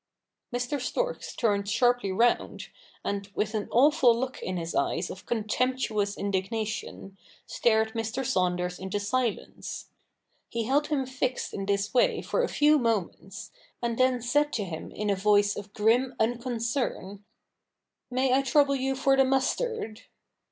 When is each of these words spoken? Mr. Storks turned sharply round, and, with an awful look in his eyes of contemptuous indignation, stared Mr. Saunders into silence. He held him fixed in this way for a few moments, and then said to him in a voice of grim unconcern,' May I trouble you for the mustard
Mr. 0.51 0.81
Storks 0.81 1.35
turned 1.35 1.69
sharply 1.69 2.11
round, 2.11 2.69
and, 3.05 3.29
with 3.35 3.53
an 3.53 3.67
awful 3.69 4.19
look 4.19 4.41
in 4.41 4.57
his 4.57 4.73
eyes 4.73 5.11
of 5.11 5.27
contemptuous 5.27 6.17
indignation, 6.17 7.15
stared 7.45 7.93
Mr. 7.93 8.25
Saunders 8.25 8.79
into 8.79 8.99
silence. 8.99 9.89
He 10.49 10.63
held 10.63 10.87
him 10.87 11.05
fixed 11.05 11.53
in 11.53 11.67
this 11.67 11.93
way 11.93 12.23
for 12.23 12.41
a 12.41 12.49
few 12.49 12.79
moments, 12.79 13.51
and 13.79 13.95
then 13.99 14.23
said 14.23 14.51
to 14.53 14.63
him 14.63 14.89
in 14.91 15.11
a 15.11 15.15
voice 15.15 15.55
of 15.55 15.71
grim 15.71 16.15
unconcern,' 16.19 17.23
May 18.09 18.33
I 18.33 18.41
trouble 18.41 18.75
you 18.75 18.95
for 18.95 19.15
the 19.15 19.23
mustard 19.23 20.05